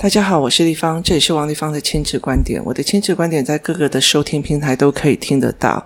[0.00, 2.62] 大家好，我是丽芳，这里是王丽芳的亲子观点。
[2.64, 5.84] 我的亲子观点在各个的收听平台都可以听得到。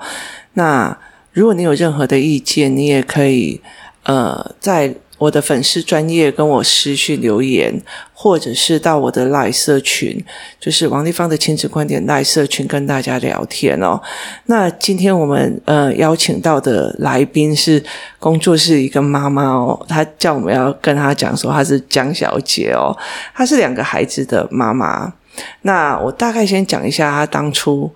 [0.53, 0.95] 那
[1.33, 3.59] 如果你有任何的意见，你也可以
[4.03, 4.95] 呃在。
[5.23, 7.81] 我的粉丝专业跟我私讯留言，
[8.13, 10.21] 或者是到我的赖社群，
[10.59, 14.01] 就是王丽芳的亲子观点赖社群跟大家聊天哦。
[14.47, 17.81] 那今天我们呃邀请到的来宾是
[18.19, 22.91] 工作室一个妈妈哦，她叫我们要跟她讲说她是江小姐哦，
[23.33, 25.13] 她是两个孩子的妈妈。
[25.61, 27.89] 那我大概先讲一下她当初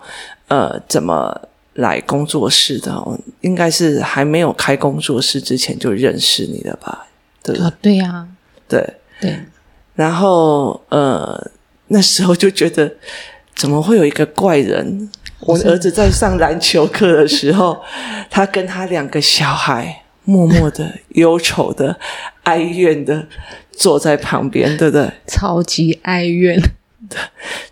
[0.46, 1.36] 呃怎么
[1.74, 7.05] 来工作室的哦，应该是还没有开工作室之前就认识你了吧？
[7.54, 8.28] 对哦，对呀、啊，
[8.68, 9.38] 对对，
[9.94, 11.50] 然后呃，
[11.88, 12.92] 那时候就觉得
[13.54, 15.10] 怎么会有一个怪人？
[15.40, 17.82] 我儿子在上篮球课的时候，
[18.30, 21.98] 他跟他两个小孩默默的、忧愁的、
[22.44, 23.26] 哀怨的
[23.70, 25.10] 坐在旁边，对不对？
[25.26, 26.58] 超级哀怨。
[27.08, 27.18] 对，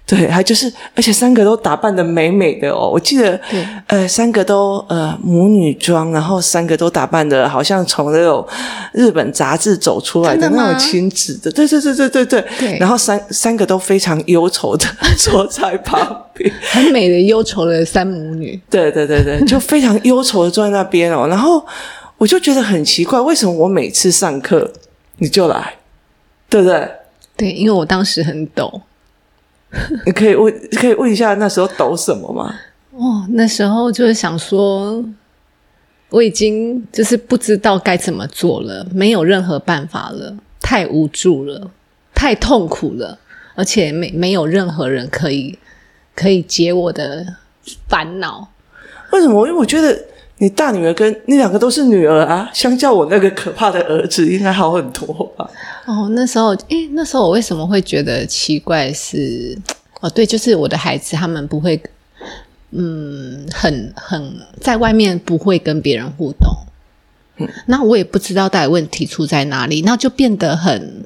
[0.18, 2.90] 对，还就是，而且三个都打扮的美美的哦。
[2.92, 3.40] 我记得，
[3.86, 8.46] 呃，三个都呃母女装，然后三个都打扮的好像从那种
[8.92, 12.44] 日本杂志走出来的那种亲子的，对对对对对对。
[12.58, 14.86] 对，然后三三个都非常忧愁的
[15.18, 18.60] 坐在旁边， 很美的忧愁的三母女。
[18.68, 21.26] 对对对对，就非常忧愁的坐在那边哦。
[21.28, 21.64] 然后
[22.18, 24.70] 我就觉得很奇怪，为什么我每次上课
[25.16, 25.74] 你就来，
[26.50, 26.88] 对不对？
[27.36, 28.82] 对，因为我当时很抖。
[30.06, 32.54] 你可以问，可以问一下那时候抖什么吗？
[32.92, 35.04] 哦，那时候就是想说，
[36.10, 41.70] 我已经就是不知道该怎么做了，没有任何办法了，太无助了，
[42.14, 43.18] 太痛苦了，
[43.54, 45.58] 而且没没有任何人可以
[46.14, 47.26] 可以解我的
[47.88, 48.48] 烦恼。
[49.10, 49.46] 为什么？
[49.46, 50.00] 因为我觉得
[50.38, 55.48] 你大女儿跟那两个都是女儿啊，相较我那个可怕的儿子，应该好很多吧。
[55.86, 59.52] 哦，那时候，诶，那时候我为什么会觉得奇怪是？
[59.52, 59.58] 是
[60.00, 61.80] 哦，对，就是我的孩子，他们不会，
[62.72, 66.54] 嗯，很很在外面不会跟别人互动，
[67.38, 71.04] 嗯，那我也不知道到底问题出在哪里，那就变得很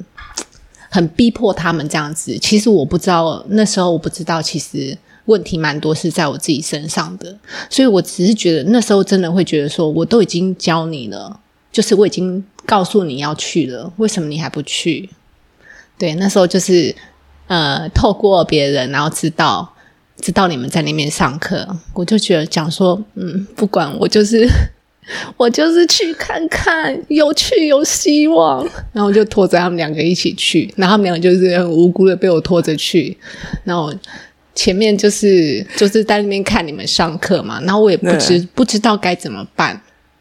[0.90, 2.36] 很逼迫他们这样子。
[2.38, 7.34] 其实我不知道，那时候我不知道，其实问题蛮多是在我自己身上的，
[7.70, 11.40] 所以我只是觉得那时候真的会觉得说，我都已经教你了，
[11.72, 12.44] 就是我已经。
[12.68, 15.08] 告诉你要去了，为什么你还不去？
[15.96, 16.94] 对，那时候就是
[17.46, 19.74] 呃，透过别人，然后知道
[20.20, 24.46] 知道你们在那边上课，我就觉得讲说，嗯，不管我就是
[25.38, 33.16] 我就是去看看，有去有希望，然后就拖着他们两个一起去，然后他们两个就是很无辜的被我拖着去，
[33.64, 33.90] 然后
[34.58, 39.80] 前面就是就是在那边看你们上课嘛，然后我也不知不知道该怎么办。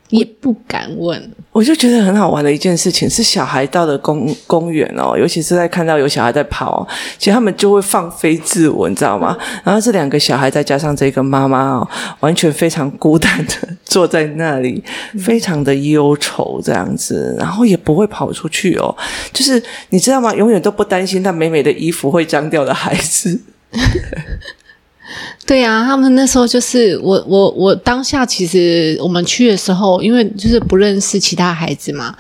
[0.10, 1.22] 也不敢问，
[1.52, 6.88] 我就觉得很好玩的一件事情是，小孩到了公公园哦，尤其是在看到有小孩在跑，
[7.18, 9.38] 其实他们就会放飞自我，你知道吗？
[9.66, 11.90] 然后这两个小孩再加上这个妈妈哦，
[12.22, 14.82] 完全非常孤单的坐在那里，
[15.20, 18.96] 非常的忧愁这样子，然后也不会跑出去哦，
[19.34, 20.34] 就是你知道吗？
[20.34, 23.38] 永远都不担心他美美的衣服会脏掉的孩子。
[25.46, 32.14] 对呀、啊，他们那时候就是我我我当下其实我们去的时候，因为就是不认识其他孩子嘛，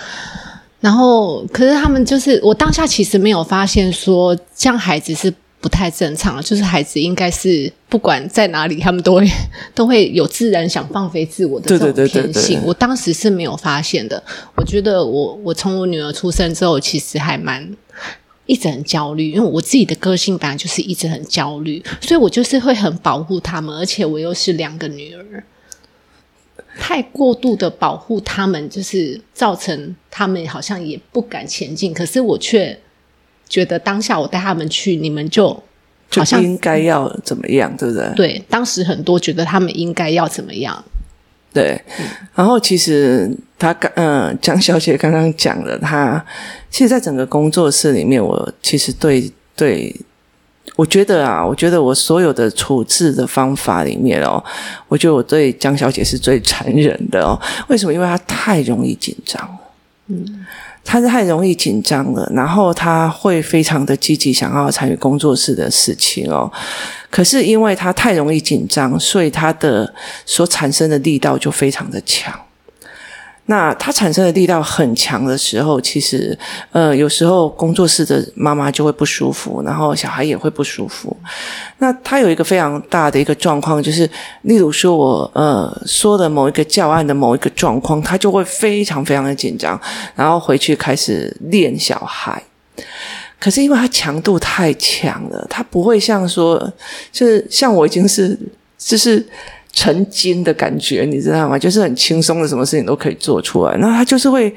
[0.79, 9.29] 然后可是他们就是我当下其实没有发现说这样孩子是不太正常，就是孩子应该是不管在哪里，他们都会
[9.75, 12.13] 都会有自然想放飞自我的这种天性。
[12.13, 12.62] 对对对对对。
[12.66, 14.24] 我当时是没有发现的，
[14.56, 17.69] 我觉得我我从我女儿出生之后，其实还蛮。
[18.47, 25.44] 一直很焦虑，因为我自己的个性本来就是一直很焦虑，所以我就是会很保护他们，而且我又是两个女儿，
[26.80, 31.94] 太过度的保护他们，就是造成他们好像也不敢前进。
[31.94, 32.80] 可是我却
[33.47, 35.50] 觉得当下我带他们去，你们就
[36.12, 38.13] 好像就应该要怎么样，对不对？
[38.16, 40.84] 对，当时很多觉得他们应该要怎么样。
[41.53, 41.81] 对，
[42.36, 46.23] 然后其实他刚嗯，江小姐刚刚讲了，她
[46.69, 49.95] 其实，在整个工作室里面，我其实对对，
[50.75, 54.44] 我觉得啊，我觉得我所有的处置的方法里面哦，
[54.88, 57.39] 我觉得我对江小姐是最残忍的哦。
[57.68, 57.94] 为什么？
[57.94, 59.60] 因为她太容易紧张了，
[60.07, 60.45] 嗯。
[60.89, 66.50] 她是太容易紧张了，然后她会非常的积极，想要参与工作室的事情哦。
[67.12, 69.94] 可是因为她太容易紧张，所以她的
[70.25, 72.33] 所产生的力道就非常的强。
[73.50, 76.38] 那它产生的力道很强的时候，其实，
[76.74, 81.16] 呃，有时候工作室的妈妈就会不舒服，然后小孩也会不舒服。
[81.78, 84.10] 那它有一个非常大的一个状况，就是，
[84.42, 89.80] 例如说我呃说的某一个教案的某一个状况，他就会非常非常的紧张，
[90.14, 92.44] 然后回去开始练小孩。
[93.40, 96.58] 可是因为它强度太强了，它不会像说，
[97.14, 98.38] 就是像我已经是
[98.78, 99.26] 就是。
[99.77, 101.59] 成精的感觉，你知道吗？
[101.59, 103.77] 就是很轻松的，什么事情都可以做出来。
[103.77, 104.51] 那他就是会，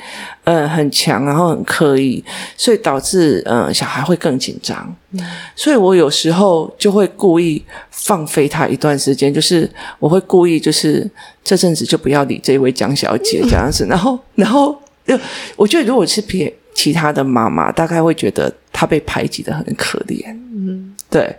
[0.45, 2.25] 呃，很强，然后很刻意，
[2.57, 4.97] 所以导致，呃，小孩会更紧张。
[5.11, 5.21] 嗯。
[5.55, 11.07] 所以我有时候就会故意放飞他一段时间，就是我会故意，就是
[11.45, 13.85] 这阵子就不要理这位江小姐这样子。
[13.87, 14.75] 然后，然后，
[15.07, 15.19] 就
[15.55, 20.25] 我觉得如果是别其他的妈妈，大概会觉得她被排挤的很可怜。
[20.55, 21.37] 嗯，对。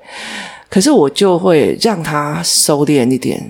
[0.69, 3.41] 可是我就会让她收敛一点。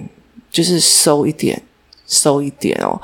[0.51, 1.59] 就是收一点，
[2.05, 2.99] 收一点哦，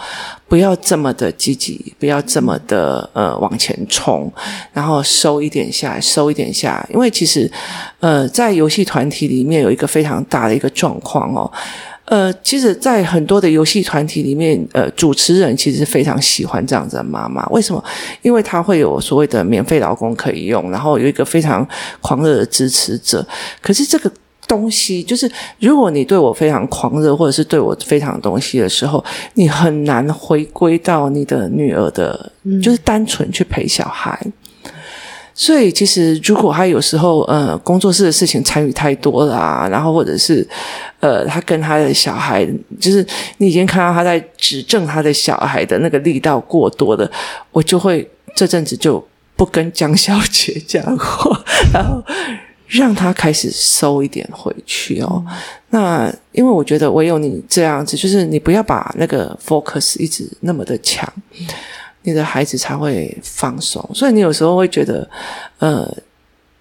[0.50, 4.30] 不要这么的积极，不要这么的呃往前冲，
[4.74, 6.88] 然后收一点下来，收一点下来。
[6.94, 7.50] 因为其实
[8.02, 11.50] 呃，在游戏团体里面有一个非常大的一个状况哦，
[12.06, 17.46] 呃，其实，在很多的游戏团体里面，呃，主持人其实非常喜欢这样子的妈妈。
[17.48, 17.82] 为什么？
[18.22, 21.66] 因为他会有所谓的免费劳工可以用，然后有一个非常
[22.02, 23.26] 狂热的支持者。
[23.62, 24.12] 可是这个。
[24.48, 25.30] 东西就是，
[25.60, 29.04] 如果你对我非常狂热，或者是对我非常东西的时候，
[29.34, 32.32] 你很难回归到你的女儿的，
[32.64, 34.20] 就是单纯去陪小孩。
[35.34, 40.48] 所以，其实如果他有时候呃工作室的事情参与太多了啊，然后或者是
[41.00, 42.48] 呃他跟他的小孩，
[42.80, 43.06] 就是
[43.38, 47.12] 你已经看到他在指正他的小孩的那个力道过多的，
[47.52, 49.06] 我就会这阵子就
[49.36, 52.02] 不跟江小姐讲话， 然后。
[52.68, 55.24] 让他开始收一点回去哦。
[55.28, 55.36] 嗯、
[55.69, 61.48] 那因为我觉得唯有你这样子，就是你不要把那个 focus 一直那么的强，嗯、
[62.02, 63.90] 你的孩子才会放松。
[63.94, 65.10] 所以你有时候会觉得，
[65.60, 65.90] 呃，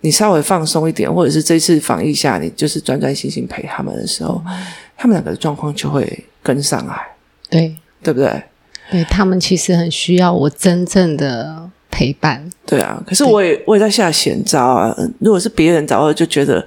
[0.00, 4.66] 你稍微放松一点，或者是这次防疫下，你就是专专心心陪他们的时候，嗯、
[4.96, 7.06] 他们两个的状况就会跟上来。
[7.50, 8.42] 对，对不对？
[8.90, 11.70] 对，他们其实很需要我真正的。
[11.96, 14.94] 陪伴，对啊，可是我也我也在下险招啊。
[15.18, 16.62] 如果是别人找我，就觉得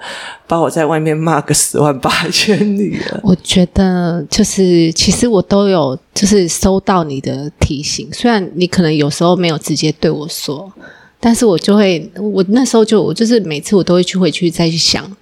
[0.47, 3.19] 把我在外面骂个十万八千里了。
[3.21, 10.73] 我觉得就是，其实我都有就是收到你的提醒，虽然你可能有时候没有直接对我说，
[11.19, 15.15] 但是我就会，我那时候就我就是每次我都会去回去再去想，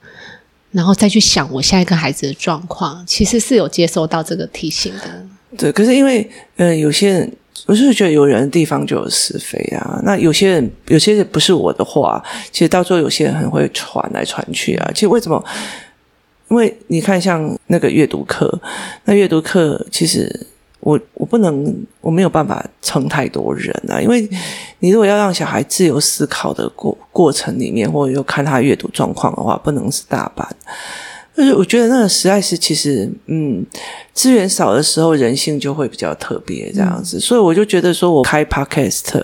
[0.72, 5.26] 然后再去想我下一个孩子的状况，其实是有接收到这个提醒的。
[5.58, 6.22] 对，可是因为
[6.56, 7.30] 嗯、呃，有些人。
[7.66, 10.00] 我就是觉得有人的地方就有是非啊。
[10.04, 14.92] 那有些人，有些人不是我的话，其实到最后有些人很会传来传去啊。
[14.94, 15.44] 其实为什么？
[16.50, 18.62] 因为你看，像那个阅读课，
[19.04, 20.48] 那阅读课其实
[20.80, 24.00] 我我不能，我没有办法撑太多人啊。
[24.00, 24.30] 因为
[24.80, 30.48] 你如果要让小孩自由思考的过过程里面，或者又看他阅读状况的话，不能是大班。
[31.38, 33.64] 就是我觉得那个实在是，其实嗯，
[34.12, 39.24] 资源少的时候，人性就会比较特别这样子，嗯、所以我就觉得说，我开 podcast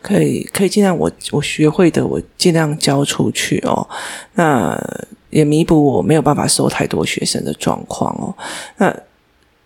[0.00, 3.86] 可以可以尽量我我学会的，我尽量教出去哦。
[4.32, 4.82] 那
[5.28, 8.34] 也弥补我没有办法收太多学生的状况哦。
[8.78, 8.96] 那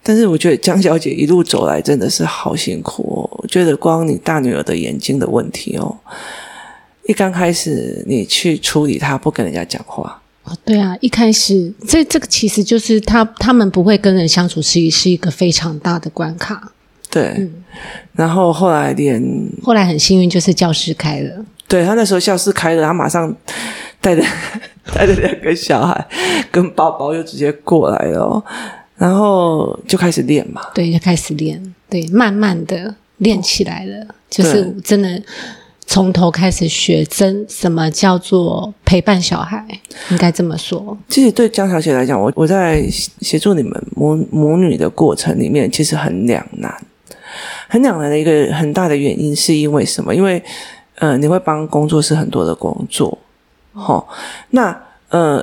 [0.02, 3.38] 但是我觉得江小姐一路走来真的是好辛苦哦。
[3.40, 5.96] 我觉得光你大女儿的眼睛的问题哦，
[7.06, 10.20] 一刚开始你去处理她，不跟人家讲话。
[10.46, 16.72] 哦，对啊，一开始这这个其实就是他他们不会跟人相处，是是一个非常大的关卡。
[17.10, 17.64] 对，嗯、
[18.12, 19.20] 然后后来连
[19.62, 21.44] 后来很幸运，就是教室开了。
[21.66, 23.34] 对，他那时候教室开了，他马上
[24.00, 24.22] 带着
[24.94, 26.06] 带着两个小孩
[26.52, 28.44] 跟宝宝就直接过来了，
[28.96, 30.62] 然后就开始练嘛。
[30.72, 35.20] 对，就开始练，对，慢慢的练起来了，哦、就是真的。
[35.86, 39.64] 从头开始学，真什么叫做陪伴小孩？
[40.10, 40.96] 应该这么说。
[41.08, 46.74] 其实对江小姐来讲，我我在协助你们母母女的过程里面，其实很两难。
[47.68, 50.14] 很两难的一个很大的原因，是因为什么？
[50.14, 50.42] 因为
[50.96, 53.16] 呃，你会帮工作室很多的工作，
[53.74, 54.04] 齁，
[54.50, 54.78] 那
[55.08, 55.42] 呃，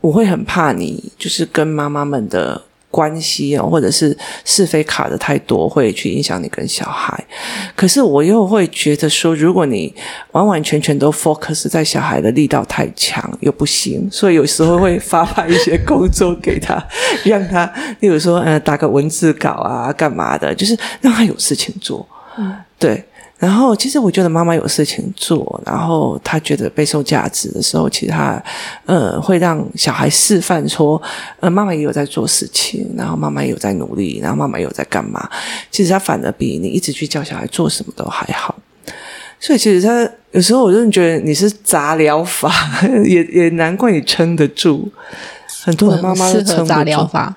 [0.00, 2.62] 我会很怕你，就是跟妈妈们的。
[2.90, 7.22] 关系哦，或者是是非卡的太多，会去影响你跟小孩。
[7.76, 9.94] 可是我又会觉得说，如果你
[10.32, 14.08] 完完全全都 focus 在小孩的力道太强，又不行。
[14.10, 16.82] 所以有时候会发派一些工作给他，
[17.24, 22.06] 让他，例如说，呃，打个文字稿啊，干嘛的，就是让他有事情做。
[22.38, 23.04] 嗯，对。
[23.38, 28.42] 然后，其实我觉得妈妈有事情做，然后她觉得备受价值的时候，其实她
[28.84, 31.00] 呃会让小孩示范说，
[31.38, 35.30] 呃妈妈也有在做事情，然后妈妈也有在努力，然后妈妈也有在干嘛。
[35.70, 38.56] 其实她反而比你一直去教小孩做什么都还好。
[39.38, 42.52] 所以其实她有时候我真的觉得你是杂疗法，
[43.04, 44.90] 也也难怪你撑得住。
[45.62, 47.36] 很多的妈妈都撑不住，杂疗法，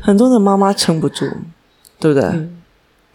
[0.00, 1.28] 很多的妈妈撑不住，
[1.98, 2.28] 对不对？
[2.28, 2.62] 嗯、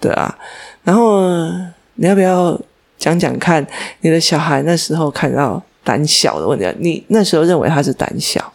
[0.01, 0.37] 对啊，
[0.83, 1.49] 然后。
[1.95, 2.59] 你要不要
[2.97, 3.65] 讲讲看，
[4.01, 6.65] 你的小孩那时候看到胆小的问题。
[6.79, 8.51] 你那时候认为他是胆小、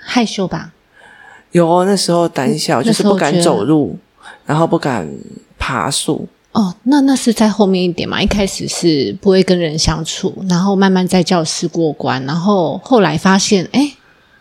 [0.00, 0.72] 害羞吧？
[1.52, 3.98] 有哦，那时候胆小就是不敢走路，
[4.44, 5.08] 然后不敢
[5.58, 6.28] 爬树。
[6.52, 8.20] 哦，那那是在后面一点嘛？
[8.20, 13.92] 一开始是不会跟人相处，然后慢慢在教室过关，然后后来发现，哎，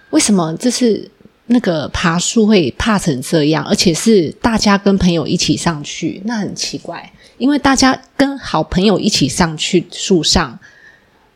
[0.09, 1.11] 为什么这是
[1.47, 3.63] 那个爬树会怕成这样？
[3.65, 10.59] 而且是大家跟朋友一起上去，那很奇怪，因为大家跟好朋友一起上去树上。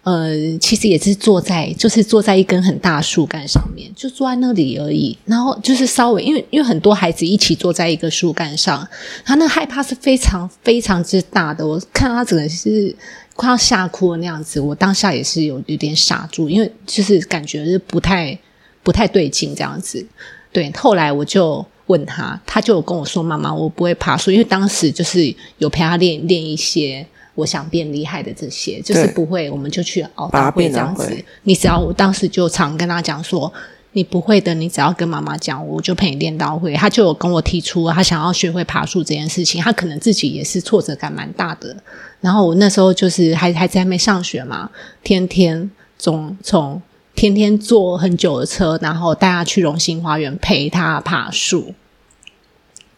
[0.04, 5.16] 呃，其实也是坐在，就是坐在一根很大树干上面，就坐在那里而已。
[5.26, 8.88] 然后就是稍微，因为因为很多孩子一起坐在一个树干上，
[9.24, 11.68] 他那害怕是非常非常之大的。
[11.68, 12.96] 我看到他整个是
[13.36, 18.36] 快要吓哭的那样子，我当下也是有有点傻住，因为就是感觉是不太
[18.82, 20.04] 不太对劲这样子。
[20.52, 31.18] 对，后来我就问他，他就有跟我说：“妈妈，我不会爬树，因为当时就是有陪他练练一些。”我想变厉害的这些，就是不会，我们就去熬大会这样子。
[31.44, 33.52] 你只要我当时就常跟他讲说，
[33.94, 36.74] 你不会的，你只要跟妈妈讲，我就陪你练到会。
[36.74, 41.74] 他就有跟我提出他想要学会爬树这件事情，他可能自己也是挫折感蛮大的。
[42.20, 44.70] 然后我那时候就是还还在没上学嘛，
[45.02, 46.80] 天天从从
[47.16, 51.74] 天天坐很久的车，然后带他去荣兴花园陪他爬树，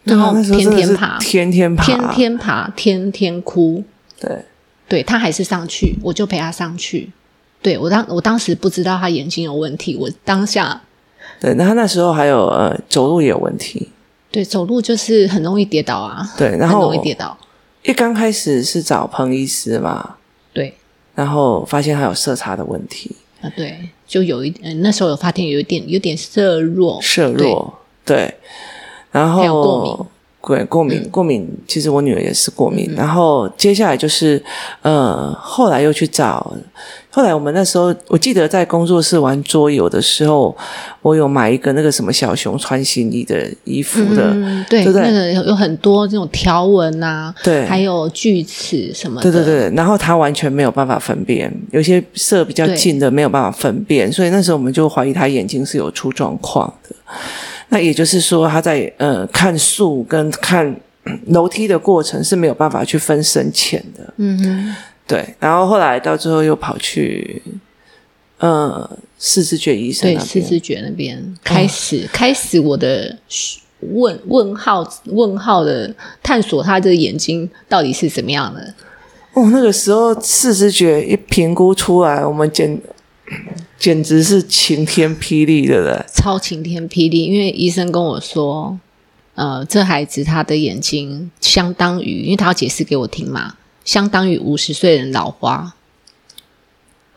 [0.04, 3.84] 然后天天爬，天天爬，天天爬，天天哭。
[4.20, 4.44] 对，
[4.88, 7.10] 对他还是上去，我就陪他上去。
[7.60, 10.82] 对，我当我当时不知道他眼睛有问题，我当下，
[11.40, 13.90] 对，那他那时候还有呃走路也有问题，
[14.30, 17.36] 对，走路就是很容易跌倒啊，对，然后很容易跌倒。
[17.82, 20.16] 一刚开始是找彭医师嘛，
[20.52, 20.74] 对，
[21.14, 23.16] 然后发现他有色差的问题。
[23.42, 28.34] 啊，对，就有一嗯，那时候有发现有一点有点色弱，色弱，对，对，
[29.12, 30.06] 然后还有过敏。
[30.46, 31.48] 对，过敏，过敏。
[31.66, 32.86] 其实我女儿也是过敏。
[32.90, 34.44] 嗯、然后接下来就是，
[34.82, 36.54] 呃，后来又去找。
[37.14, 40.54] 后来我们那时候，我记得在工作室玩桌游的时候，
[41.00, 49.30] 我有买一个那个什么小熊穿新衣的衣服的，嗯、对，对对，那个有有很多这种条纹啊，对，还有锯齿什么的。
[49.30, 56.96] 对对对，然后他完全没有办法分辨，有些色比较近的没有办法分辨，所以那时候我们就怀疑他眼睛是有出状况的。
[57.68, 60.74] 那也就是说，他在呃看树跟看
[61.28, 64.12] 楼梯的过程是没有办法去分深浅的。
[64.16, 64.74] 嗯哼，
[65.06, 65.34] 对。
[65.38, 67.42] 然后后来到最后又跑去
[68.38, 73.18] 呃四肢觉医生对，视知觉那边开始、哦、开始我的
[73.80, 78.74] 问问号问号的探索，他的眼睛到底是怎么样的？
[79.32, 82.80] 哦，那个时候四肢觉一评估出来，我们简。
[83.78, 87.24] 简直是晴天霹雳的人，超晴天霹雳！
[87.24, 88.78] 因为医生跟我说，
[89.34, 95.74] 呃，这孩子他的眼睛相当于，因为他要解释给我听嘛，相当于五十岁人老花，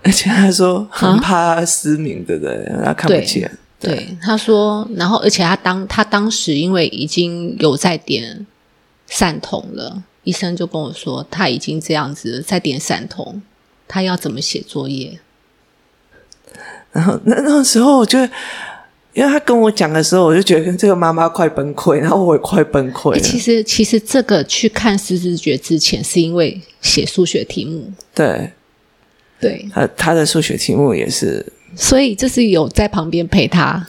[0.03, 2.71] 而且他说很怕失明，对不对？
[2.83, 3.49] 他看不见。
[3.79, 8.45] 对，对，他说，然后而且他当他当时因为已经有在点
[9.05, 13.41] 散瞳了，医生就跟我说他已经这样子在点散瞳，
[13.87, 15.19] 他要怎么写作业？
[16.91, 18.17] 然后那那时候，我就
[19.17, 23.19] 因为他跟我讲的时候，我就觉得这个妈妈快崩溃，然后我也快崩溃了。
[23.19, 27.91] 其实，其实这个去看视知觉之前，是因为写数学题目。
[28.13, 28.51] 对，
[29.39, 31.43] 对，他他的数学题目也是，
[31.75, 33.87] 所以这是有在旁边陪他，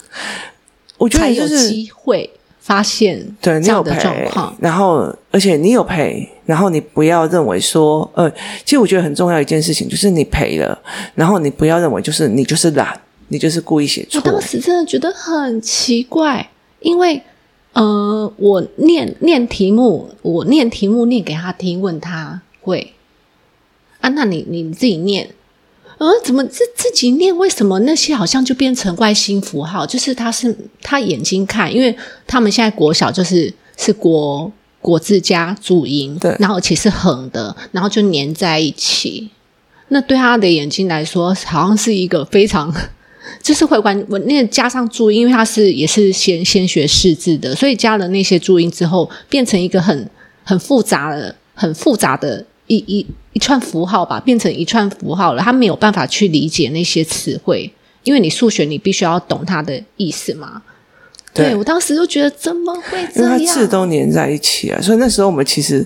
[0.97, 2.31] 我觉得有机会。
[2.59, 8.29] 发现对这样的状况，然后而且你有陪，然后你不要认为说，呃，
[8.63, 10.79] 其实我觉得很重要一件事情就是你陪了，
[11.15, 12.95] 然后你不要认为就是你就是懒，
[13.29, 14.21] 你就是故意写错。
[14.23, 17.21] 我当时真的觉得很奇怪，因为
[17.73, 22.93] 呃，我念念题目，我念题目念给他听，问他会
[24.01, 25.29] 啊，那你你自己念。
[26.01, 27.35] 嗯，怎么自自己念？
[27.35, 29.85] 为什么那些好像就变成外星符号？
[29.85, 31.93] 就是他是他眼睛看，因为
[32.25, 34.49] 他们现在国小就是是国
[34.81, 39.29] 国字加注音，对，然后且是横的，然后就粘在一起。
[39.89, 42.73] 那对他的眼睛来说，好像是一个非常
[43.41, 50.09] 就是会关我那个加上注音，因为他是也是先先学识字的，所以加了那些注音之后，变成一个很
[50.43, 52.45] 很复杂的、很复杂的。
[52.71, 55.41] 一一一串符号吧，变成一串符号了。
[55.41, 57.73] 他没有办法去理解那些词汇，
[58.03, 60.61] 因为你数学你必须要懂它的意思嘛。
[61.33, 63.39] 对，对我当时就觉得怎么会这样？
[63.39, 65.83] 因为它字都粘在一起啊，所以那时候我们其实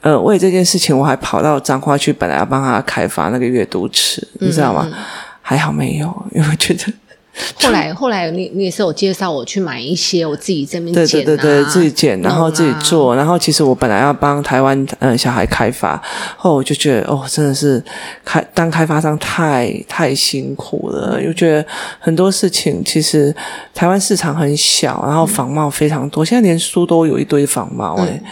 [0.00, 4.90] 呃为这件事情，我还跑到彰化去，本来要帮他开发那个阅读词，嗯，你知道吗？
[5.46, 6.84] 还好没有， 因为觉得
[7.60, 16.00] 后来后来你你也是有介绍我去买一些我自己这边剪、啊、对对对对自己剪，然后自己做，啊、然后其实我本来要帮台湾嗯小孩开发，
[16.36, 17.82] 后来我就觉得哦真的是
[18.24, 21.66] 开当开发商太太辛苦了，又觉得
[21.98, 23.34] 很多事情其实
[23.74, 28.22] 台湾市场很小，然后仿冒非常多，现在连书都有一堆仿冒哎，嗯、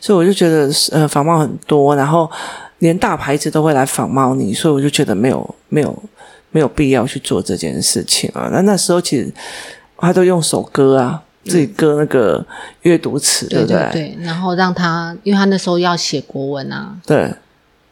[0.00, 2.30] 所以我就觉得呃仿冒很多，然后
[2.78, 6.02] 连大牌子都会来仿冒你，所以我就觉得没有没有。
[6.52, 8.48] 没有必要去做这件事情啊！
[8.52, 9.32] 那那时候其实
[9.96, 12.44] 他都用手割啊，嗯、自己割那个
[12.82, 13.88] 阅读词，对不对？
[13.90, 17.32] 对，然后让他，因为他那时候要写国文啊，对，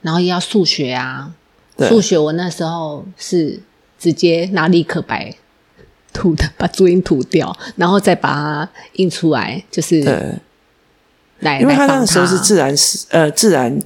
[0.03, 1.33] 然后也要数学啊，
[1.77, 3.59] 对数学我那时候是
[3.99, 5.35] 直接拿立可白
[6.13, 10.35] 涂的，把注音涂掉，然后再把它印出来，就是对，
[11.39, 13.81] 来，因为他那个时候是自然是呃自然。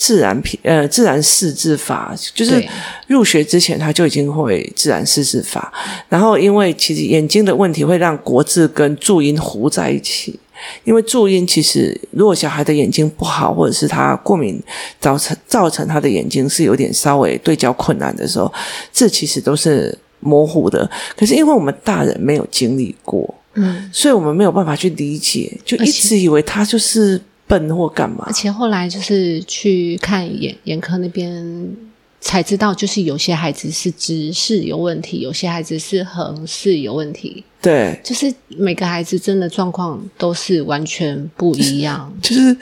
[0.00, 2.66] 自然品呃，自然四字法就是
[3.06, 5.70] 入学之前他就已经会自然四字法，
[6.08, 10.40] 然后因为其实眼睛的问题会让国字跟注音糊在一起，
[10.84, 14.58] 因为注音其实如果小孩的眼睛不好，或者是他过敏
[14.98, 18.50] 造成造成他的眼睛是有点稍微对焦困难的时候，
[18.90, 20.90] 字其实都是模糊的。
[21.14, 27.20] 可是因为我们大人没有经历过，嗯，所以我们没有办法去理解，就一直以为他就是。
[27.50, 28.22] 笨或干嘛？
[28.28, 31.76] 而且后来就是去看眼眼科那边
[32.20, 37.42] 才知道，就是有些孩子是直视有问题，有些孩子是横视有问题。
[37.60, 42.10] 对，就是每个孩子真的状况都是完全不一样。
[42.22, 42.56] 就是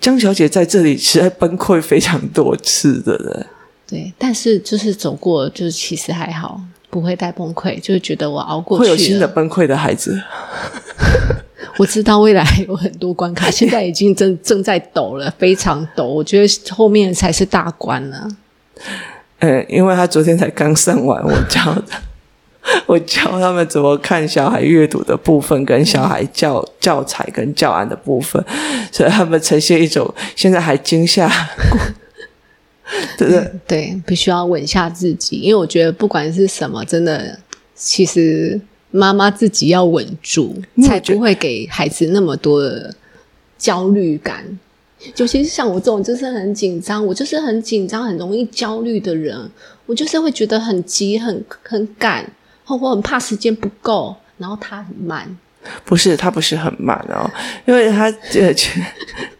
[0.00, 3.46] 江小姐在这里实在崩溃非常多次的人。
[3.86, 8.84] 对，但是就是走过，就是其实还好，不会太崩溃，就是觉得我熬过去。
[8.84, 10.22] 会有新的崩溃的孩子。
[11.78, 16.04] 我知道未来还有很多关卡， 现在已经正正在抖了，非常抖。
[16.04, 18.28] 我觉得后面才是大关呢。
[19.38, 21.84] 嗯，因为他昨天才刚上完我教的，
[22.86, 28.44] 我教 他们怎么看小孩阅读的部分，跟小孩教教材跟教案的部分，
[28.90, 31.30] 所以他们呈现一种现在还惊吓，
[33.16, 33.52] 对不对？
[33.68, 37.38] 对，必须要稳下自己，因为我觉得不管是什么，真的
[37.76, 38.60] 其实。
[38.90, 42.94] 妈妈自己要稳住，才不会给孩子那么多的
[43.56, 44.44] 焦虑感。
[45.16, 49.50] 尤其是像我这种就是很紧张，我就是很紧张、很容易焦虑的人，
[49.86, 52.24] 我就是会觉得很急、很很赶，
[52.64, 55.36] 或我很怕时间不够，然后他很慢。
[55.84, 57.30] 不是，他不是很慢哦，
[57.66, 58.54] 因为他呃。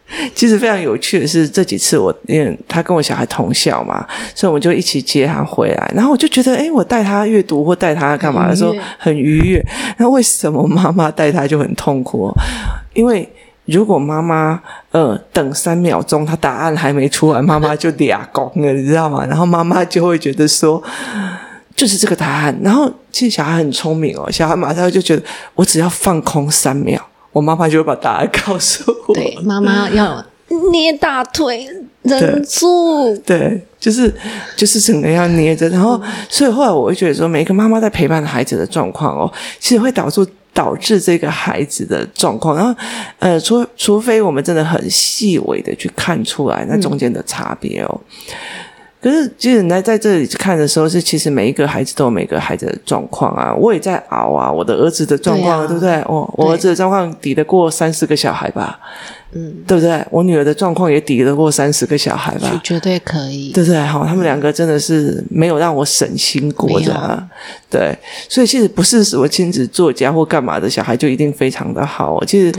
[0.33, 5.91] 其实非常有趣的是，这几次我因为他跟我小孩同校嘛，所以我们就一起接他回来。
[5.95, 9.63] 然后我就觉得，诶，我带他阅读或带他干嘛的时候很愉悦。
[9.97, 12.31] 那为什么妈妈带他就很痛苦？
[12.93, 13.27] 因为
[13.65, 14.59] 如果妈妈
[14.91, 19.25] 呃等三秒钟，他答案还没出来，妈妈就俩公了，你知道吗？
[19.27, 20.81] 然后妈妈就会觉得说，
[21.75, 22.59] 就是这个答案。
[22.63, 26.99] 然后其实小孩很聪明哦，小孩马上就觉得，我只要放空三秒。
[27.31, 29.13] 我妈妈就会把答案告诉我。
[29.13, 30.23] 对，妈妈要
[30.71, 31.67] 捏大腿，
[32.01, 33.15] 忍住。
[33.25, 34.13] 对，对，就是
[34.55, 35.69] 就是整个要捏着。
[35.69, 42.55] 然后，所以后来我会觉得说，每一个妈妈在陪伴孩子的状况哦，其实会导致导致这个孩子的状况。
[42.55, 42.75] 然后，
[43.19, 48.01] 呃，除除非我们真的很细微的去看出来那中间的差别哦。
[48.29, 48.33] 嗯
[49.01, 53.55] 可是，其实你来在这里看的时候，是其实每一个孩子都有每个孩子的状况啊。
[53.55, 56.01] 我也在熬啊，我的儿子的状况，对，啊、对不对？
[56.01, 58.79] 哦，我儿子的状况抵得过三四个小孩吧。
[59.31, 60.03] 嗯，对不对？
[60.09, 62.59] 我女儿的状况也抵得过三十个小孩吧？
[62.63, 63.79] 绝对可以，对不对？
[63.81, 67.29] 好，他们两个真的是没有让我省心过的，啊。
[67.69, 67.95] 对，
[68.27, 72.25] 所以其实不是什么亲子作家或干嘛的小孩就一定非常的好。
[72.25, 72.51] 其实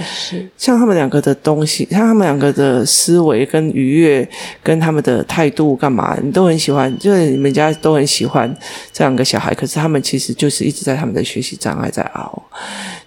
[0.56, 4.28] 像他们两个的东西，像他们两个的思维跟愉悦，
[4.62, 6.96] 跟他们的态度干嘛，你都很喜欢。
[7.00, 8.48] 就是你们家都很喜欢
[8.92, 12.40] 这两个小孩，可是他们其实就是一直在他们的学习障碍在熬，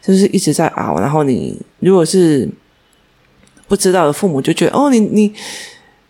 [0.01, 0.99] 就是一直在熬。
[0.99, 2.49] 然后你如果是。
[3.67, 5.33] 不知道的父母就觉得哦，你你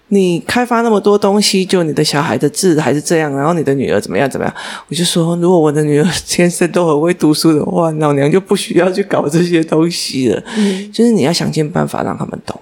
[0.09, 4.53] 你开发那么多东西，就你的小孩的字还是这样，然后你的女儿怎么样怎么样？
[4.87, 10.43] 我就说，如果我的女儿天生都很会读书的话，老娘就不需要去搞这些东西了。
[10.55, 12.59] 嗯，就是你要想尽办法让他们懂。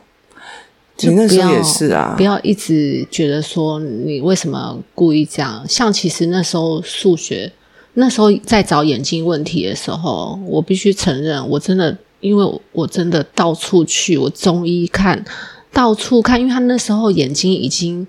[1.00, 5.66] 你那时候也是啊，不要一直觉得说你为什么故意这样。
[5.68, 7.52] 像其实那时候数学，
[7.96, 11.98] 那时候在找眼睛问题的时候，我必须承认，我真的。
[12.22, 15.26] 因为我真的到处去，我中医看，
[15.74, 18.08] 到处看，因为他那时候眼睛已经，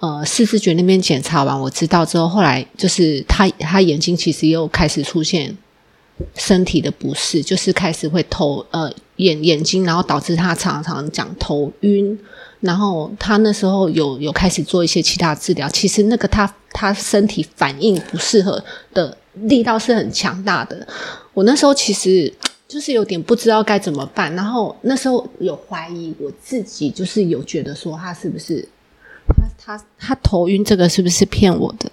[0.00, 5.56] 呃，视知觉那边检查完，我知道之后，后来就是他他眼睛其实又开始出现
[6.34, 12.18] 身体的不适，就是开始会头呃眼眼睛，然后导致他常常讲头晕，
[12.60, 18.62] 然后他那时候有有开始做一些其他治疗，其实那个他他身体反应不适合
[18.92, 19.16] 的。
[19.48, 20.86] 力道是很强大的。
[21.32, 22.32] 我那时候其实
[22.66, 28.66] 就是有点不知道该怎么办，然后那时候有怀疑我自己，就是有觉得说他是不是
[29.58, 31.90] 他他他头晕这个是不是骗我的？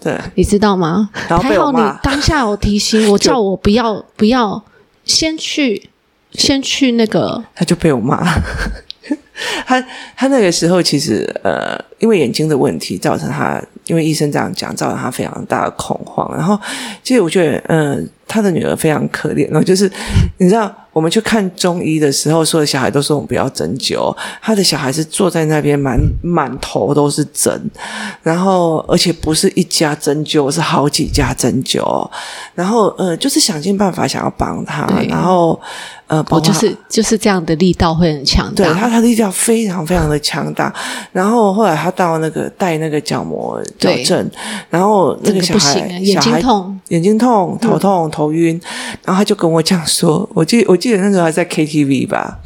[0.00, 1.10] 对，你知道吗？
[1.12, 4.62] 还好你当下有提醒我， 叫我不要不要
[5.04, 5.90] 先去
[6.32, 8.22] 先去那个， 他就被我骂。
[9.66, 9.80] 他
[10.16, 16.30] 他那个时候其实呃，因为眼睛的问题，造成他因为医生这样讲，造成他非常大的恐慌。
[16.36, 16.58] 然后
[17.02, 18.02] 其实我觉得，嗯、呃，
[18.32, 19.46] 他的女儿非常可怜。
[19.50, 19.90] 然后就是
[20.38, 24.14] 你知道，我们去看中医的时候，所有小孩都说我们不要针灸。
[24.40, 27.70] 他的小孩是坐在那边满满头都是针，
[28.22, 32.08] 然后而且不是一家针灸，是好几家针灸。
[32.54, 35.60] 然后呃，就是想尽办法想要帮他，然后。
[36.08, 40.70] 呃，哦，就是就是这样的力道会很强大，对他，他力道非常非常的强大。
[41.10, 44.30] 然后后来他到那个戴那个角膜矫正，
[44.68, 48.60] 然后那个小孩眼睛痛，眼睛痛，头痛，头晕。
[49.04, 52.38] 然后他就跟我讲说，我记我记得那时候还在 KTV 吧。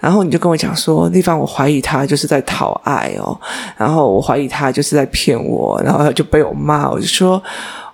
[0.00, 3.38] 然后你就跟我讲说，丽芳，我怀疑他就是在讨爱哦，
[3.76, 7.42] 然后我怀疑他就是在骗我，然后他就被我骂，我就说。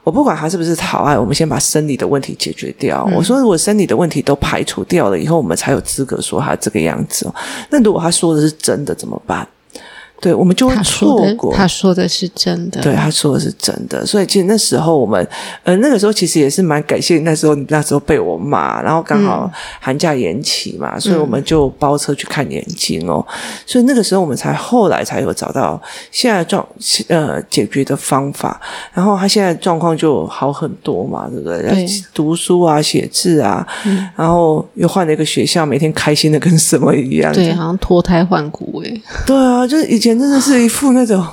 [0.05, 3.05] 我不管他是不是讨爱，我们先把生理的问题解决掉。
[3.11, 7.31] 嗯、我说，如果生理的问题都排除掉了以后，我们才有资格说他这个样子。
[7.69, 9.47] 那如果他说的是真的怎么办？
[10.21, 11.55] 对，我们就会错过。
[11.55, 14.05] 他说的是真的，对，他说的是真的。
[14.05, 15.25] 所以其实那时候我们，
[15.63, 23.25] 呃，那个时候其实也是蛮感谢那时候你那时候被我骂，然后刚好寒假延期嘛，嗯、所以我们就包车去看眼睛哦。
[23.65, 26.67] 所以那个时候我们才后来才有找到现在状
[27.07, 28.61] 呃解决的方法。
[28.93, 31.63] 然后他现在状况就好很多嘛，对不对？
[31.63, 37.33] 对，读书啊，写字啊，嗯、然后又换了一个学校，每天开心的跟什么一样。
[37.33, 39.01] 对，好像脱胎换骨诶。
[39.25, 40.08] 对啊，就是以前。
[40.17, 41.27] 真的是一副那种，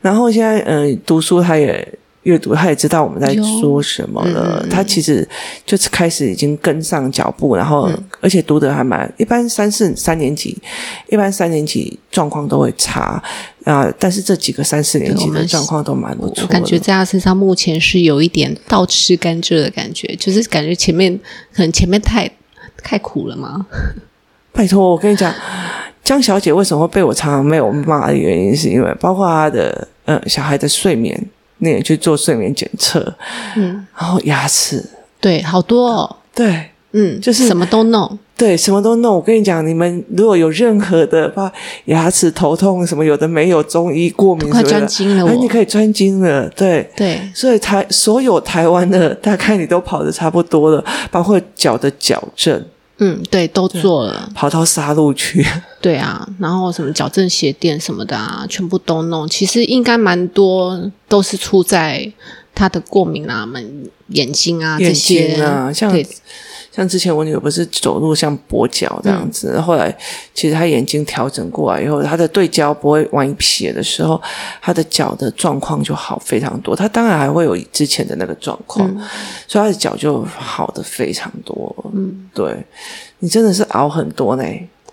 [0.00, 1.86] 然后现在嗯、呃，读书他也
[2.22, 4.60] 阅读，他也知道我们在说什么了。
[4.62, 5.26] 嗯、他其实
[5.66, 9.48] 就是开始已经跟上脚步，然后、嗯、而且读的还蛮一般。
[9.48, 10.56] 三四三年级，
[11.08, 13.22] 一般三年级状况都会差
[13.64, 16.42] 啊、呃，但是这几个三四年级的状况都蛮不错。
[16.42, 21.18] 我感觉在他身上目前是有一点倒吃甘蔗的感觉，就是感觉前面
[21.54, 22.30] 可能前面太
[22.82, 23.66] 太苦了吗？
[24.52, 25.34] 拜托，我跟你讲。
[26.10, 31.16] 江小姐为什么会被我常常没有骂的原因，是因为包括她的呃小孩的睡眠，
[31.58, 33.14] 那也去做睡眠检测，
[33.56, 34.84] 嗯，然后牙齿，
[35.20, 39.14] 对，好多哦，对，嗯，就是什么都弄，对，什么都弄。
[39.14, 41.52] 我跟你讲，你们如果有任何的把
[41.84, 46.90] 牙齿头痛什么有的没有，中医过敏什么的，快专精了，哎，你可以专精了，对。
[46.96, 52.60] 对，所以台所有台湾的大概你都跑的差不多了，包括脚的矫正。
[53.00, 55.44] 嗯，对，都做了，跑到沙鹿去。
[55.80, 59.28] 对啊，然后什么矫正鞋垫什么的啊，全部都弄。
[59.28, 62.12] 其实应该蛮多都是出在
[62.54, 65.92] 他的过敏啊，门眼睛啊这些眼睛啊，像。
[66.72, 69.94] 对像之前我女儿不是走路像跛脚这样子，嗯、后来
[70.32, 74.20] 其实她眼睛调整过来以后，她的对焦不会往一撇的时候，
[74.62, 76.74] 她的脚的状况就好非常多。
[76.74, 79.02] 她当然还会有之前的那个状况，嗯、
[79.46, 81.74] 所以她的脚就好的非常多。
[81.92, 82.64] 嗯，对，
[83.18, 84.44] 你真的是熬很多呢。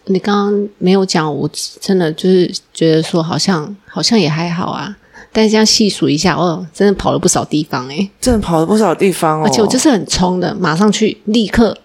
[0.06, 4.98] 你刚刚没有讲，我真的就是觉得说好像好像也还好啊。
[5.38, 9.44] 但是这样细数一下，哦，真的跑了不少地方诶，真的跑了不少地方哦。
[9.46, 11.78] 而且我就是很冲的，马上去，立刻。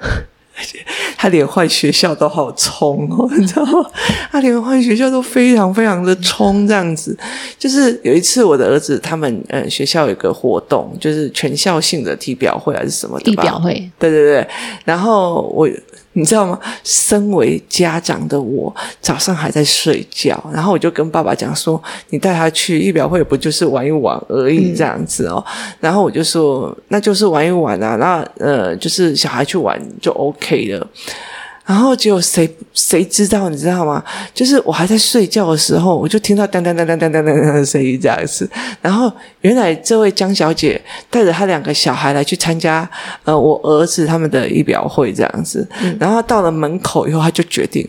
[1.16, 3.88] 他连换学校都好冲哦， 你知道吗？
[4.32, 7.16] 他连换学校都非常非常的冲，这样子。
[7.56, 13.42] 就是有一次，我的儿子他们呃学校有个活动，就是全校性的体表会还是什么的吧？
[13.42, 13.72] 体表会。
[13.96, 14.48] 对对对，
[14.84, 15.70] 然后我。
[16.16, 16.58] 你知道吗？
[16.82, 25.44] 身为家长的我，早上还在睡觉，然后我就跟爸爸讲说：“你带他去艺表会，不就是玩一玩而已，这样子哦。
[25.46, 30.86] 嗯”然后我就说：“那就是玩一玩啊，那呃，就是小孩去玩就 OK 了。”
[31.66, 33.48] 然后结果谁谁知道？
[33.48, 34.02] 你知道吗？
[34.32, 38.48] 就是我还在睡觉的时候，我就听到当当当当当当当的声音这样子。
[38.80, 42.88] 然后原来这位江小姐带着她两个小孩来去参加
[43.24, 45.68] 呃我儿子他们的仪表会这样子。
[45.82, 47.84] 嗯、然后到了门口以后，她就决定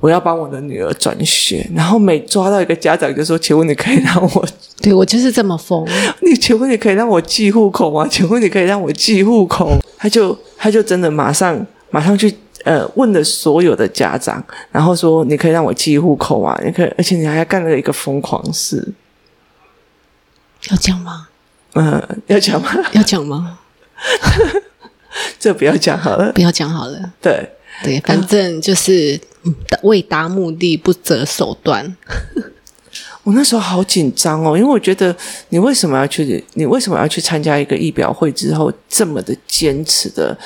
[0.00, 1.68] 我要帮我的女儿转学。
[1.74, 4.48] 然后每抓到一个家长就说：“请问你可以让我
[4.80, 5.86] 对我就是这么疯。
[6.22, 8.08] 你请问你可以让我寄户口吗？
[8.10, 12.34] 请问你可以让我寄户口？”他就他就真的马上马上去。
[12.64, 14.42] 呃，问了所有的家长，
[14.72, 18.86] 然后说：“你可以让我寄户口啊，你可以，而且你还干了一个疯狂事，
[20.70, 21.28] 要讲吗？
[21.74, 22.70] 嗯、呃，要讲吗？
[22.92, 23.58] 要讲吗？
[25.38, 27.12] 这不要讲好了，不要讲好了。
[27.20, 27.48] 对
[27.82, 29.20] 对，反正就是
[29.82, 31.96] 为达目的不择手段。
[33.24, 35.14] 我那时候好紧张哦，因为我觉得
[35.50, 36.44] 你为什么要去？
[36.54, 40.36] 你为什么要去参加一个艺表会之后这么的坚持的？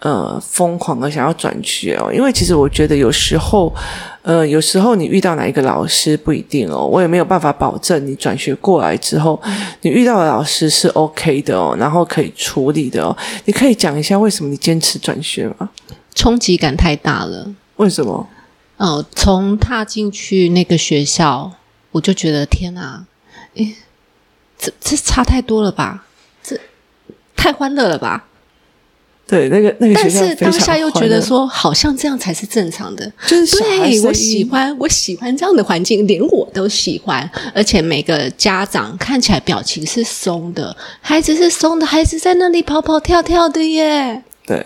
[0.00, 3.74] 呃，疯狂的想要转学哦，因为其实我觉得有时候，
[4.22, 13.16] 呃，有时候你遇到哪一个老师不一定哦，我也没有办法保证你转学过来之后，嗯、你遇到的老师是 OK 的哦，然后可以处理的哦。
[13.46, 15.68] 你可以讲一下为什么你坚持转学吗？
[16.14, 17.52] 冲击感太大了。
[17.76, 18.28] 为什么？
[18.76, 21.50] 哦，从踏进去那个学校，
[21.90, 23.04] 我就觉得天哪，
[23.54, 23.74] 诶，
[24.56, 26.04] 这这差太多了吧？
[26.40, 26.56] 这
[27.34, 28.26] 太欢乐了吧？
[29.28, 33.12] 对，那个那个但是当下又觉得说，好像这样才是正常的。
[33.26, 37.30] 就是对，我喜欢，我喜欢这样的环境，连我都喜欢。
[37.54, 44.22] 而且每个家长看起来表情是松的，孩子是松的，孩子在那里跑跑跳跳的耶。
[44.46, 44.64] 对，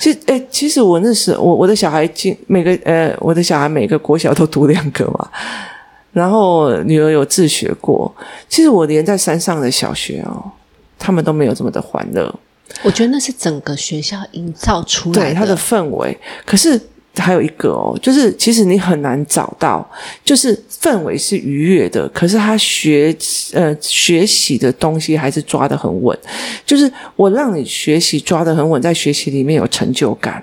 [0.00, 5.28] 其实，诶，其实我那时我我的小孩进每个呃，我的小孩每个国小都读两个嘛，
[6.12, 8.10] 然后女儿有自学过。
[8.48, 10.50] 其实我连在山上的小学哦，
[10.98, 12.34] 他们都没有这么的欢乐。
[12.82, 16.16] 我觉得那是整个学校营造出来的，对，它的氛围。
[16.44, 16.80] 可是
[17.16, 19.86] 还有一个哦，就是其实你很难找到，
[20.24, 23.14] 就是氛围是愉悦的，可是他学
[23.52, 26.18] 呃学习的东西还是抓得很稳。
[26.64, 30.42] 就是我让你学习抓得很稳，在学习里面有成就感，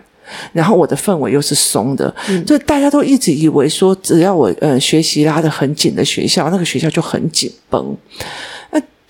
[0.53, 7.97] 然后我的氛围又是松的，嗯，就大家都一直以为说，只要我呃学习拉得很紧的学校，那个学校就很紧绷。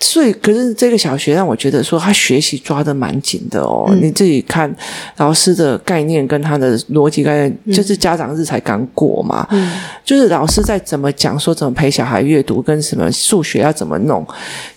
[0.02, 3.86] 所以，可是这个小学让我觉得说，他学习抓的蛮紧的哦。
[3.90, 4.74] 嗯、你自己看
[5.18, 9.72] 老师的概念跟他的逻辑概念，嗯、就是家长日才刚过嘛，嗯、
[10.06, 14.26] 就是老师在怎么讲说怎么陪小孩阅读，跟什么数学要怎么弄，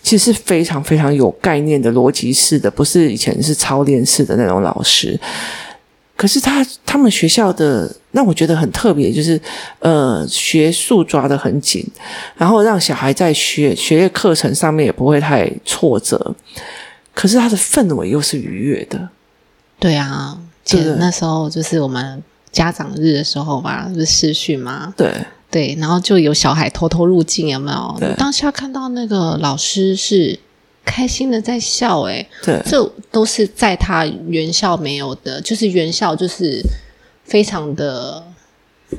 [0.02, 5.18] 其实是非常非常有概念的逻辑式的，不是以前是操练式的那种老师。
[6.16, 9.40] 可是他他们学校的让我觉得很特别，就是
[9.80, 11.84] 呃学术抓得很紧，
[12.36, 16.34] 然后让小孩在学学业课程上面也不会太挫折。
[17.12, 19.08] 可是他的氛围又是愉悦的。
[19.78, 24.94] 对啊，其实那时候就是我们家长日的时候吧，就是视讯嘛。
[24.96, 25.12] 对
[25.50, 27.96] 对，然后就有小孩偷偷入境，有没有？
[27.98, 28.14] 对。
[28.16, 30.38] 当下看到那个老师是。
[30.84, 36.60] 开心的在笑，诶，对，这都是在他原校没有的，就是原校就是
[37.32, 38.22] 非常的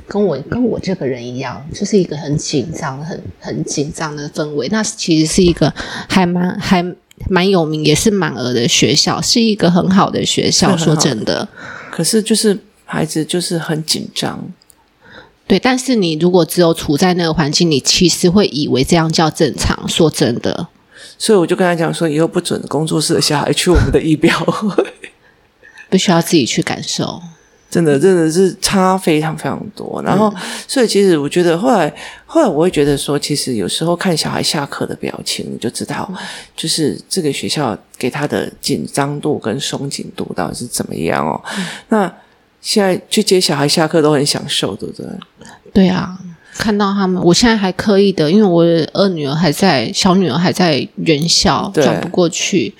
[0.08, 4.68] 跟我跟我这个人一样，就是一个很紧张、很很紧张的氛围。
[4.72, 5.72] 那其实是一个
[6.08, 6.84] 还蛮还
[7.28, 10.76] 蛮有名，也是满额的学校，是一个很好的学校。
[10.76, 11.46] 说真的，
[11.92, 14.44] 可是就是孩子就是很紧张，
[15.46, 15.60] 对。
[15.60, 19.88] 但是你如果只有处在那个环境你，其实会以为这样叫正常。
[19.88, 20.66] 说真的。
[21.16, 24.84] 所以我就跟他讲说，以后不准工作室的小孩去我们的艺表会，
[25.88, 27.22] 不需要自己去感受。
[27.74, 30.00] 真的，真的是差非常非常多。
[30.04, 31.92] 然后，嗯、所以其实我觉得后来，
[32.24, 36.08] 后来我会觉得说，其实有时候看小孩下课的表情，你就知道，
[36.56, 41.42] 就是这个学校给他的紧张度跟松紧度到底是怎么样哦。
[41.58, 42.14] 嗯、那
[42.60, 45.06] 现在去接小孩下课都很享受，对不对？
[45.72, 46.16] 对啊。
[46.56, 52.72] 看到他们，我现在还刻意的，因为我二女儿还在，小女儿还在原校转不过去，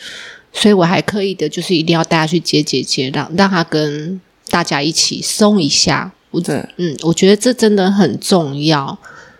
[0.53, 4.21] 所以我还刻意的，就是一定要带她去接姐姐，让让她跟
[4.55, 6.13] 大家一起松一下。
[6.31, 8.97] 我对嗯，我觉得这真的很重要。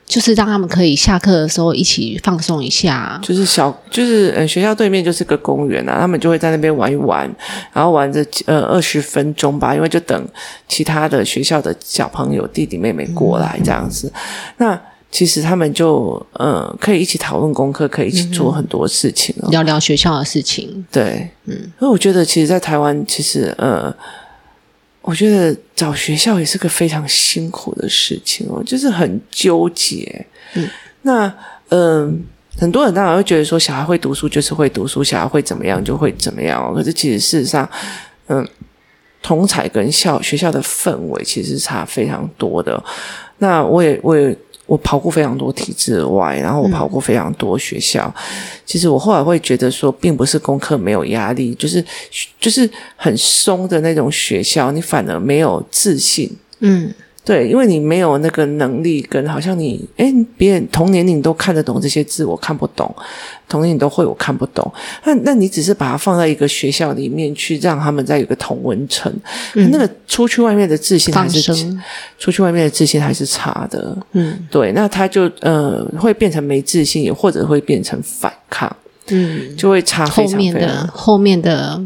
[0.07, 3.19] 就是让他们可以下课的时候一起放松一下。
[3.23, 7.29] 就是小，就是呃，学校对面就是个公园啊，他们就会在那边玩一玩，
[7.73, 10.29] 然后玩着呃二十分钟吧，因为就等
[10.69, 14.13] 其他的学校的小朋友弟弟妹妹过来这样子。
[14.15, 14.21] 嗯、
[14.59, 20.85] 那其实他们就呃可以一起讨论功课，可以一起做很多事情，哦，聊聊学校的事情。
[20.93, 23.93] 对，嗯，所以我觉得其实，在台湾，其实呃。
[25.05, 30.27] 我觉得找学校也是个非常辛苦的事情哦，就是很纠结。
[30.55, 30.69] 嗯，
[31.03, 31.27] 那
[31.69, 32.15] 嗯、呃，
[32.61, 36.75] 很多人当然会觉得说，小孩会读书就是会读书，小孩会怎么样就会怎么样哦。
[36.75, 37.69] 可是其实事实上，
[38.29, 38.49] 嗯、呃，
[39.23, 42.83] 同彩跟校学校的氛围其实是差非常多的。
[43.39, 44.37] 那我也我也。
[44.67, 48.13] 我跑过非常多体制外，然后我跑过非常多学校。
[48.65, 51.85] 其实我后来会觉得说，并不是功课没有压力，就是
[52.41, 56.31] 就是很松的那种学校，你反而没有自信。
[56.61, 56.93] 嗯。
[57.25, 62.87] 对，因为你没有那个能力，跟好像你，哎，别人同年龄都看得懂这些字，我看不懂；
[63.49, 64.71] 同年龄都会，我看不懂。
[65.05, 69.11] 那那你只是把它放在一个学校里面去，让他们在有个同文层，
[69.55, 71.41] 嗯、那个出去外面的自信还是
[72.19, 73.97] 出去外面的自信还是差的。
[74.13, 78.71] 嗯，对，那他就呃会变成没自信，也或者会变成反抗。
[79.09, 81.83] 嗯，就会差非常非常后面的后面的。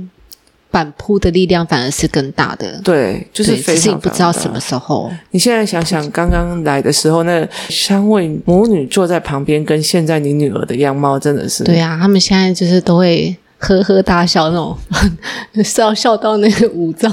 [0.70, 2.80] 反扑的力量反而是更大的。
[2.84, 5.10] 对，就是非常，不知道什么时候。
[5.30, 11.64] 你现在想想，刚刚来的时候，那三位母女坐在旁边，跟现在你女儿的样貌真的是。
[11.64, 14.76] 对啊，他们现在就是都会呵呵大笑那种，
[15.64, 17.12] 笑笑到那个五脏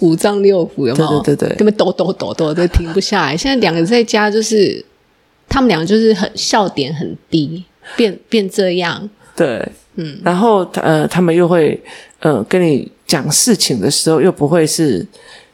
[0.00, 1.20] 五脏六腑有没有？
[1.22, 3.36] 对对对对，根本抖抖抖抖都停不下来。
[3.36, 4.84] 现在两个在家就是，
[5.48, 7.64] 他们两个就是很笑点很低，
[7.96, 9.10] 变变这样。
[9.34, 11.78] 对，嗯，然后呃，他们又会
[12.20, 15.06] 呃跟你讲事情的时候，又不会是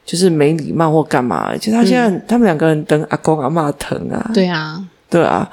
[0.05, 1.57] 就是没礼貌或干嘛。
[1.57, 5.51] 其实他现在、嗯、他们两个人等阿公阿妈疼啊，对啊，对啊，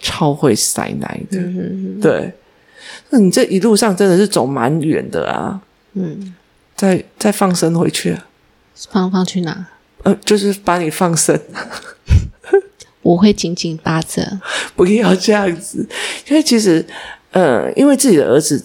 [0.00, 1.60] 超会塞奶的，嗯、哼
[1.94, 2.32] 哼对。
[3.10, 5.60] 那你这一路上真的是走蛮远的啊，
[5.92, 6.34] 嗯，
[6.74, 8.26] 再再放生回去啊，
[8.90, 9.66] 放放去哪？
[10.04, 11.38] 呃，就是把你放生。
[13.02, 14.40] 我会紧紧扒着，
[14.74, 15.86] 不要这样子，
[16.28, 16.82] 因为其实。
[17.36, 18.58] 呃，因为自己的儿子，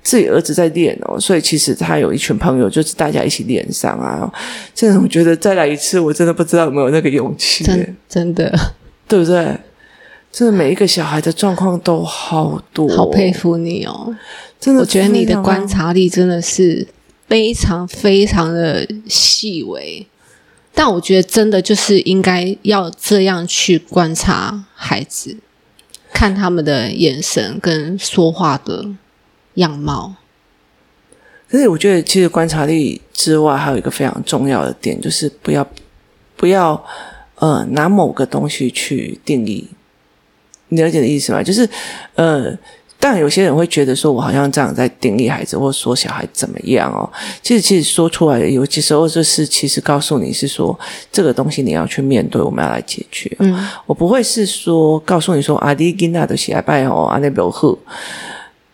[0.00, 4.32] 自己儿子在练哦，所以其实他有一群朋友，就是大家一起练上啊。
[4.72, 7.64] 这种我觉得再来一次，我真的不知道有没有那个勇气。
[7.64, 8.56] 真真的，
[9.08, 9.56] 对不对？
[10.30, 14.14] 真的每一个小孩的状况都好多，好佩服你哦！
[14.60, 16.86] 真的，我觉得你的观察力真的是
[17.26, 20.06] 非常非常的细微。
[20.72, 25.36] 但我觉得真的就是应该要这样去观察孩子。
[26.12, 28.86] 看他们的眼神跟说话的
[29.54, 30.14] 样貌，
[31.48, 35.66] 可是我觉得，其实观察力之外，还有一个非常重要的点，就是不要
[36.36, 36.84] 不要
[37.36, 39.68] 呃拿某个东西去定义。
[40.68, 41.42] 你了解的意思吗？
[41.42, 41.68] 就是
[42.14, 42.56] 呃。
[43.04, 47.02] 但有些人会觉得说，我好像这样在定义孩子，或者说小孩怎么样哦？
[47.42, 50.78] 其实，其实说出来的，有些时候就是其实告诉你是说，
[51.10, 53.36] 这个东西你要去面对，我们要来解决。
[53.40, 57.76] 嗯，我不会是说告诉你说啊，你囡仔的喜爱拜哦，啊那不好，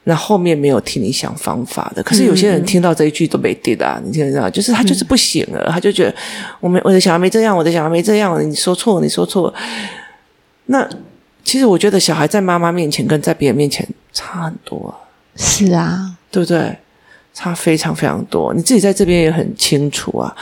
[0.05, 2.03] 那后面没有替你想方法的。
[2.03, 4.51] 可是有些人听到这一句都没跌啊，你听得到？
[4.51, 6.15] 就是他就是不行了，他就觉得
[6.61, 9.55] 我没我的小孩没这样，我的小孩没这样，你说错了，你说错了，
[10.67, 10.87] 那。
[11.49, 14.93] 其实我觉得小孩在妈妈面前跟在别人面前差很多，啊
[15.35, 16.77] 是啊，对不对？
[17.33, 18.53] 差非常非常多。
[18.53, 20.37] 你自己在这边也很清楚啊。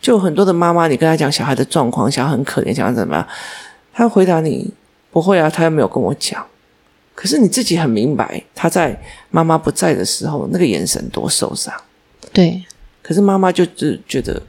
[0.00, 3.26] 就很多的妈妈，你跟他讲小孩的状况，小孩很可怜，想要怎么样？
[3.92, 4.72] 他回答你
[5.10, 6.46] 不会啊，他又没有跟我讲。
[7.16, 8.96] 可是你自己很明白，他在
[9.32, 11.74] 妈妈不在的时候，那个眼神多受伤。
[12.32, 12.62] 对。
[13.02, 14.40] 可是妈妈就是觉得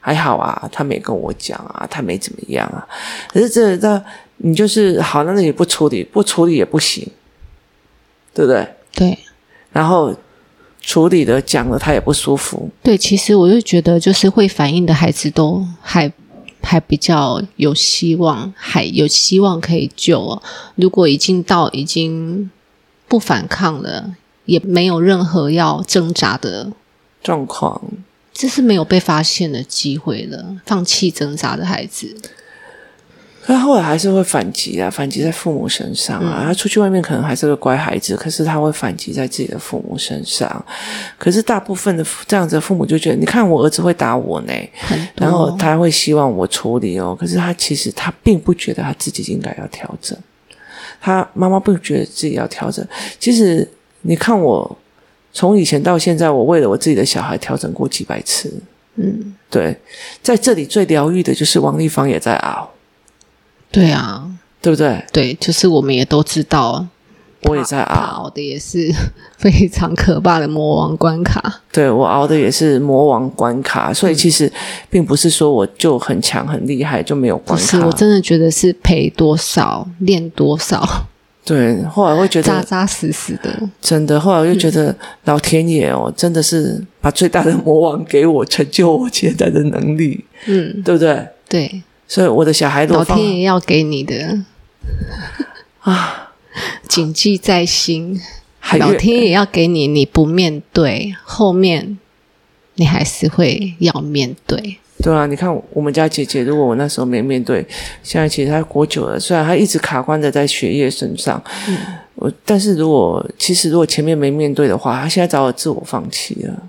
[0.00, 2.84] 还好啊，他没跟我讲啊，他没怎么样啊。
[3.32, 4.02] 可是这这。
[4.44, 7.06] 你就是好，那你不处理，不处理也不行，
[8.34, 8.68] 对不对？
[8.92, 9.18] 对。
[9.72, 10.12] 然后
[10.80, 12.68] 处理的讲了，他也不舒服。
[12.82, 16.12] 对，其实我就觉得，就是会反应的孩子都还
[16.60, 20.42] 还比较有希望，还有希望可以救。
[20.74, 22.50] 如果已经到已经
[23.06, 26.72] 不反抗了，也没有任何要挣扎的
[27.22, 27.80] 状况，
[28.32, 30.56] 这是没有被发现的机会了。
[30.66, 32.16] 放弃挣扎的孩子。
[33.44, 36.44] 他后来还是会反击啊，反击在父母身上啊。
[36.46, 40.64] 他出去外面可能还是个乖孩子，可是他会反击在自己的父母身上。
[41.18, 44.52] 可是大部分的这样子的父母就觉得，你看我儿子会打我呢，
[45.16, 47.16] 然后他会希望我处理哦。
[47.18, 50.16] 可是他其实他并不觉得他自己应该要调整，
[51.00, 52.86] 他妈妈不觉得自己要调整。
[53.18, 53.68] 其实
[54.02, 54.78] 你看我
[55.32, 58.52] 从以前到现在，我为了我自己的小孩调整过几百次。
[58.94, 59.76] 嗯，对，
[60.22, 62.71] 在这里最疗愈的就是王立芳也在熬。
[63.72, 64.30] 对啊，
[64.60, 65.02] 对不对？
[65.12, 66.86] 对，就是我们也都知道，
[67.44, 68.92] 我也在熬，熬的也是
[69.38, 71.60] 非常可怕的魔王关卡。
[71.72, 74.50] 对，我熬的也是魔王关卡，所以其实
[74.90, 77.78] 并不是说我就很强很厉害就没有关卡。
[77.78, 80.86] 不是，我真的觉得是赔多少练多少。
[81.44, 84.20] 对，后来会觉得扎扎实实的，真的。
[84.20, 90.24] 后来我就觉得老天爷哦，真的是把最大的魔王给我，成就我现在的能力。
[90.46, 91.26] 嗯，对不对？
[91.48, 91.82] 对。
[92.12, 94.38] 所以我的小孩都老天爷要给你的
[95.80, 96.32] 啊，
[96.86, 98.20] 谨记在心。
[98.78, 101.98] 老天爷要给你，你不面对，后面
[102.74, 104.76] 你还是会要面对。
[105.02, 107.66] 对啊，你看我们家姐姐，如果我那时候没面对，
[108.02, 111.78] 现在其实她活久了，虽然她一直卡关的在学业身上，嗯，
[112.16, 116.62] 我但是如果其实如果前面没面对的话，她现在早有自我放弃了。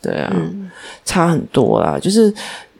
[0.00, 0.70] 对啊，嗯，
[1.04, 2.32] 差很多啦，就是。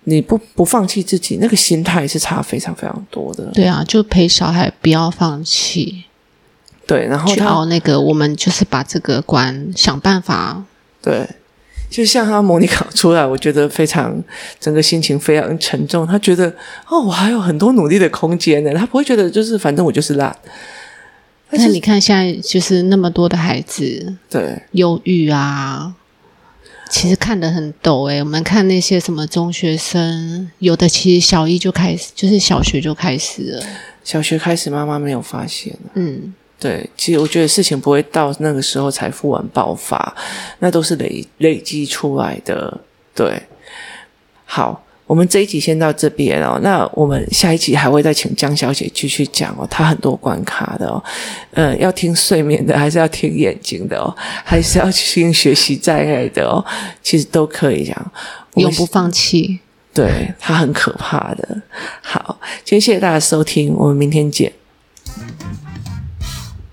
[0.09, 3.44] 你不不放弃自己，那个心态是差非常非常多的。
[3.52, 6.04] 对啊，就陪小孩不要放弃。
[6.87, 10.63] 对，然后他去熬那个，我们就是把这个关想办法。
[11.02, 11.29] 对，
[11.90, 14.23] 就像他模拟考出来，我觉得非常
[14.61, 16.07] 整个心情非常沉重。
[16.07, 16.54] 他觉得
[16.88, 18.73] 哦，我还有很多努力的空间呢。
[18.75, 20.35] 他不会觉得就是反正我就是烂。
[21.50, 25.92] 但是你看现在就是那么多的孩子，对，忧郁啊。
[26.89, 33.63] 其实看得很抖诶、欸，我们看那些什么中学生，有的其实小一就开始，就是小学就开始了。
[34.05, 35.77] 小学开始，妈妈没有发现。
[35.95, 40.17] 嗯，对，其实我觉得事情不会到那个时候才突然爆发，
[40.61, 42.81] 那都是累累积出来的。
[43.15, 43.43] 对，
[44.45, 44.86] 好。
[45.07, 51.02] 我们这一集先到这边哦，那我们下一集还会再请江小姐继续讲哦，她很多关卡的哦，
[51.52, 54.13] 呃，要听睡眠的，还是要听眼睛的哦，
[54.44, 56.65] 还是要听学习在爱的哦，
[57.02, 58.13] 其实都可以讲，
[58.54, 59.61] 永不放弃，
[59.94, 61.63] 对，她很可怕的。
[62.02, 64.52] 好，今天谢谢大家收听，我们明天见。